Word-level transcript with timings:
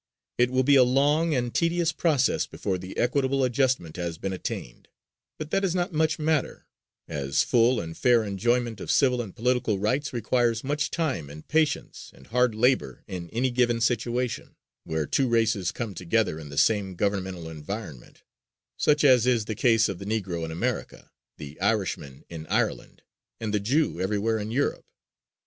It 0.39 0.49
will 0.49 0.63
be 0.63 0.73
a 0.77 0.83
long 0.83 1.35
and 1.35 1.53
tedious 1.53 1.91
process 1.91 2.47
before 2.47 2.79
the 2.79 2.97
equitable 2.97 3.43
adjustment 3.43 3.97
has 3.97 4.17
been 4.17 4.33
attained, 4.33 4.87
but 5.37 5.51
that 5.51 5.59
does 5.59 5.75
not 5.75 5.93
much 5.93 6.17
matter, 6.17 6.65
as 7.07 7.43
full 7.43 7.79
and 7.79 7.95
fair 7.95 8.23
enjoyment 8.23 8.81
of 8.81 8.89
civil 8.89 9.21
and 9.21 9.35
political 9.35 9.77
rights 9.77 10.11
requires 10.11 10.63
much 10.63 10.89
time 10.89 11.29
and 11.29 11.47
patience 11.47 12.09
and 12.15 12.25
hard 12.33 12.55
labor 12.55 13.03
in 13.05 13.29
any 13.29 13.51
given 13.51 13.79
situation, 13.79 14.55
where 14.85 15.05
two 15.05 15.27
races 15.27 15.71
come 15.71 15.93
together 15.93 16.39
in 16.39 16.49
the 16.49 16.57
same 16.57 16.95
governmental 16.95 17.47
environment; 17.47 18.23
such 18.77 19.03
as 19.03 19.27
is 19.27 19.45
the 19.45 19.53
case 19.53 19.87
of 19.87 19.99
the 19.99 20.05
Negro 20.05 20.43
in 20.43 20.49
America, 20.49 21.11
the 21.37 21.61
Irishman 21.61 22.25
in 22.27 22.47
Ireland, 22.47 23.03
and 23.39 23.53
the 23.53 23.59
Jew 23.59 24.01
everywhere 24.01 24.39
in 24.39 24.49
Europe. 24.49 24.87